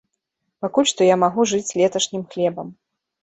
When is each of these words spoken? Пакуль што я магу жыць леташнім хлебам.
Пакуль 0.65 0.87
што 0.91 1.01
я 1.09 1.17
магу 1.25 1.45
жыць 1.53 1.75
леташнім 1.81 2.23
хлебам. 2.31 2.73